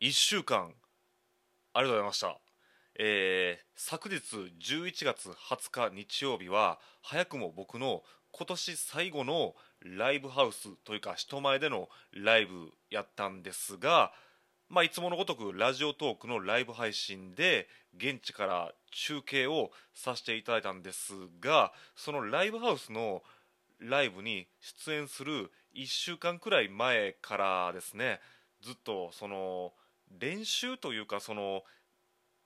[0.00, 0.70] 1週間。
[1.72, 2.38] ありがとうございました。
[3.00, 14.12] えー、昨日11月20日日曜日は早くも僕の今年最後のライブハウスというか人前でのライブやったんですが、
[14.68, 23.24] まあ、いつものごとくラジオトークのライブ配信で現地から中継をさせていただいたんですがそのライブハウスの
[23.80, 28.20] ライブに出演する1週間くらい前からですね
[28.62, 29.72] ずっとその
[30.18, 31.62] 練習というかその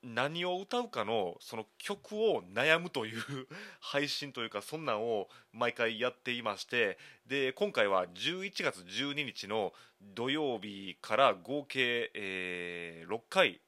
[0.02, 3.22] 何を歌うかのその曲を悩むという
[3.80, 13.60] 配信というかそんなんを毎回やっていましてで今回は11月12日の土曜日から合計、えー、6回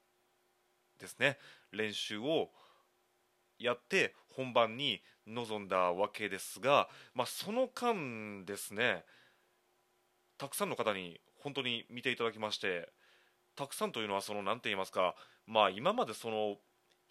[0.99, 1.39] ですね
[1.71, 2.51] 練習を
[3.59, 9.05] やって本番に臨んだわけですが、まあ、その間ですね
[10.37, 12.89] たくさんの方に本当に見ていただきまして
[13.57, 15.15] たくさんというのはその何て言いますか
[15.47, 16.57] まあ今までその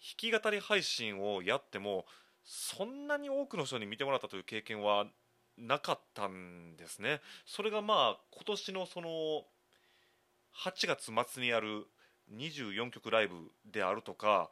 [0.00, 2.04] 弾き語り配信をやっても
[2.44, 5.06] そんなに多くの人に見てもらったという経験は
[5.56, 7.20] なかったんですね。
[7.46, 9.08] それがまあ今年のその
[10.64, 11.86] 8月末にやる
[12.32, 14.50] 24曲ライブであるとか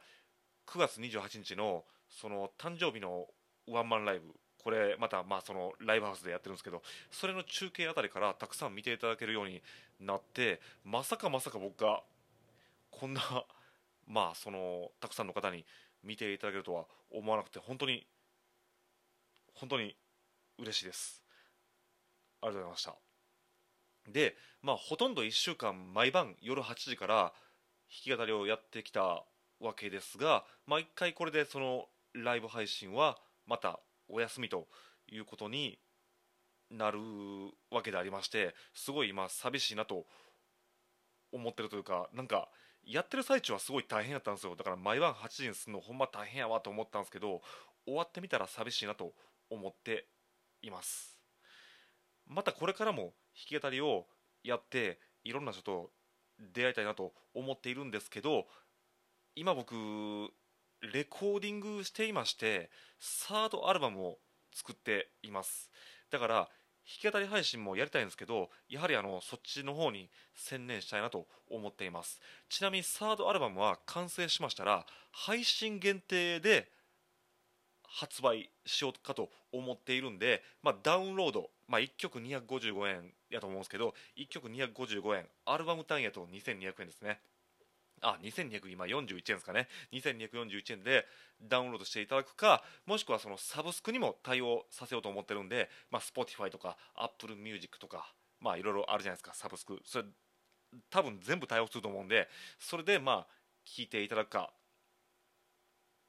[0.67, 3.27] 9月28日のその誕生日の
[3.67, 4.25] ワンマンライブ
[4.63, 9.61] これまたまあそのライブハウスでやってるんですけどそれの中継あたりからたくさん見ていただけるように
[9.99, 12.01] なってまさかまさか僕が
[12.89, 13.21] こんな
[14.07, 15.65] まあそのたくさんの方に
[16.03, 18.05] 見ていただけるとは思わなくて本当に
[19.53, 19.95] 本当に
[20.59, 21.21] 嬉しいです。
[22.41, 24.11] ありがとうございました。
[24.11, 29.23] でまあほとんど1週間毎晩夜8時から弾き語りをやってきた
[29.59, 33.79] わけですがまあ回これでそのライブ配信はまた
[34.13, 34.67] お休みと
[35.11, 35.79] いうことに
[36.69, 36.99] なる
[37.71, 40.05] わけでありましてすごい今寂しいなと
[41.31, 42.49] 思ってるというかなんか
[42.85, 44.55] やってる最中はすごい大変やったんですよ。
[44.55, 47.41] だから毎晩8時にするのほんま大変やわと思ったんですけど
[47.85, 49.13] 終わってみたら寂しいなと
[49.49, 50.07] 思って
[50.61, 51.17] います。
[52.27, 53.13] またこれからも
[53.49, 54.05] 弾き語りを
[54.43, 55.91] やっていろんな人と
[56.39, 58.47] 出会いたいなと思っているんですけど
[59.35, 59.75] 今僕
[60.91, 64.17] レコーディングしていましてサードアルバムを
[64.53, 65.69] 作っています。
[66.11, 66.49] だから
[66.85, 72.19] 弾き語り配信もやりたいんですけどやはりあのそっちの方に専念したいなと思っています。
[72.49, 76.69] ちなみにサードアルバムは完成しましたら配信限定で
[77.83, 87.19] 発売しようかと思っているんで、まあ、ダウンロード、まあ、1曲255円やと思うんですけど1曲255円アルバム単位やと2200円ですね。
[88.03, 89.67] あ2200今41円ですかね。
[89.93, 91.05] 2241円で
[91.41, 99.81] ダウンロードしていただくかもしくはそのサブスクにも対応させようと思ってるんで、まあ、Spotify とか Apple Music とかまあいろいろあるじゃないですかサブスク。
[99.85, 100.05] それ
[100.89, 102.27] 多分全部対応すると思うんで
[102.59, 103.27] それでまあ
[103.65, 104.51] 聞いていただくか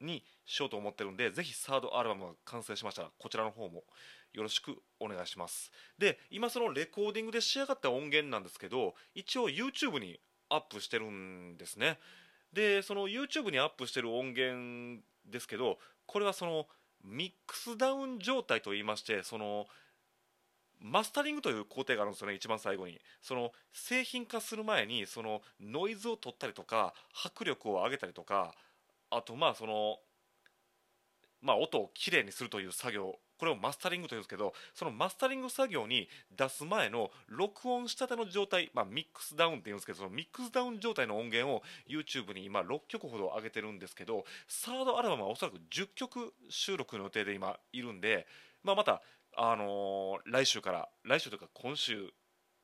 [0.00, 3.84] にしようと思ってるんでぜひサードアルバムが完成しましたらこちらの方も
[4.32, 5.70] よろしくお願いします。
[5.98, 10.18] で今そのレコーディングで仕上がった音源なんですけど一応 YouTube に
[10.48, 11.98] アップしてるんですね。
[12.52, 16.66] でその YouTube にアップしてる音源ですけどこれはその
[17.02, 19.66] ミックスダウン状態といいましてその
[20.80, 23.00] マスタリングという工程があるんですよね一番最後に。
[23.22, 26.94] その製品化する前にそのノイズを取ったりとか
[27.24, 28.54] 迫力を上げたりとか
[29.10, 29.98] あとまあその
[31.40, 48.26] まあ音をきれいにするという作業これをマスタリングというんですけどそのマスタリング作業に出す前の録音したての状態、まあ、ミックスダウンっていうんですけどそのミックスダウン状態の音源を YouTube に今6曲ほど上げてるんですけどサードアルバムはおそらく10曲収録の予定で今いるんで、
[48.62, 49.02] まあ、また、
[49.36, 52.12] あのー、来週から来週というか今週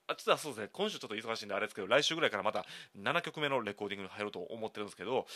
[0.06, 2.64] あ実はそうですね今週ちょっと忙しいんであれですけど来週ぐらいからまた
[3.00, 5.26] 7曲目のレコーディングに入ろうと思ってるんですけど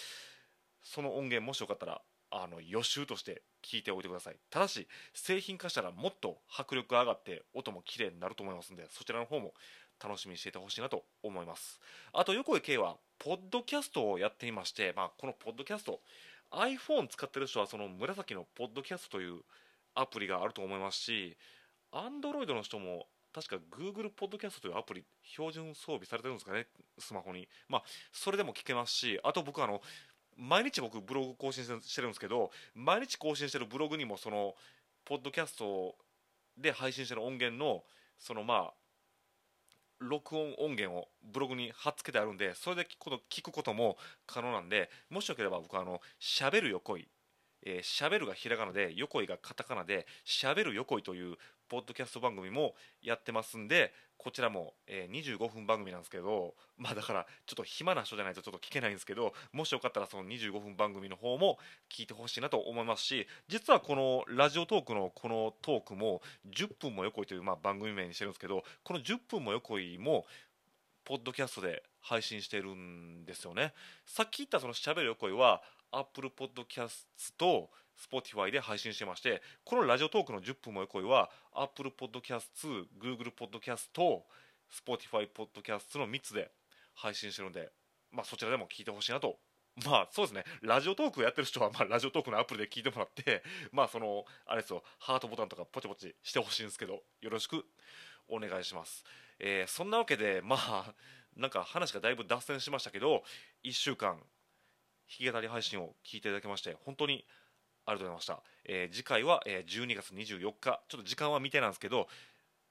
[0.83, 2.01] その音源もしよかったら
[2.37, 4.37] あの予習として聞いておいてください。
[4.51, 9.55] ただし製品化したらもっと迫力上がって音も綺麗になると思いますのでそちらの方も
[10.03, 11.81] 楽しみにしていてほしいなと思います。
[12.13, 16.01] あと横井圭はポッドキャストをやっていまして、まあ、このポッドキャスト
[16.51, 19.41] iPhone 使ってる人はその紫のポッドキャストという
[19.95, 21.37] アプリがあると思いますし
[21.93, 26.67] Android の人も確か Google ポッドキャストというアプリ標準装備されてるんですかね
[26.99, 27.49] スマホに。
[27.69, 27.83] まあ
[28.13, 29.81] それでも聞けますしあと僕あの
[30.37, 34.55] 毎日僕ブログ更新してるんですけど毎日更新してるブログにもその
[35.05, 35.95] ポッドキャスト
[36.57, 37.83] で配信してる音源の
[38.19, 38.75] そのまあ
[40.01, 43.97] 録音音源をブログに貼っつけてあるんでそれでこの聞くことも
[44.27, 47.09] 可能なんでもしよければ僕はあのしゃべる横井
[47.83, 51.37] しゃべるがひらがなで横井がカタカナでしゃべる横井という
[51.75, 61.59] ポッドキャスト番組もやってますんでこちらも、えー、25分番組なんですけどまあだからちょっと暇な人じゃないとちょっと聞けないんですけどもしよかったらその25分番組の方も
[61.91, 70.27] 聞いてほしいなと思いますし実はこのラジオトークのこのトークも10分も横井というまあ番組名にしてるんですけどこの10分も横井も
[71.05, 73.75] ポッドキャストで配信してるんですよね。
[74.07, 75.61] さっき言ったそのしゃべる横井は
[75.91, 77.05] Apple Podcast
[77.37, 84.25] と Spotify で配信してましてこのラジオトークの10分も横井は Apple Podcast、Google Podcast と、
[84.71, 86.51] Spotify Podcast の3つで
[86.95, 87.71] 配信してるんで、
[88.13, 89.37] まあ、そちらでも聞いてほしいなと。
[89.87, 93.43] まあそうですね、ラジオトークやってる人は、まあ、ラジオトークのアプリで聞いてもらって、
[93.73, 97.65] まあその、あれですよ、ハートボタンとかポチポチしてほしいんですけど、よろしく
[98.29, 99.05] お願いします。
[99.41, 100.95] えー、そんなわけで、まあ、
[101.37, 103.25] なんか話がだいぶ脱線しましたけど、
[103.65, 104.25] 1週間、弾
[105.09, 107.27] き語り配信を聞いていただきまして、本当に
[107.87, 108.43] ありがとうございました。
[108.65, 112.09] えー、次回は、えー、12月24日、ちょっと時間は未定なんですけど、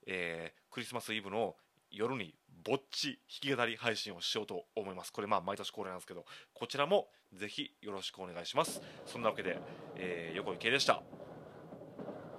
[0.08, 1.56] えー、クリスマスイブの
[1.92, 2.34] 夜に
[2.64, 5.14] ぼっち弾き語り配信をしようと思います。
[5.14, 8.82] これまあ毎年恒例なんですけど、こちらもぜひよろしくお願いします。
[9.06, 9.60] そんなわけで、
[9.96, 11.02] えー、横井圭でした。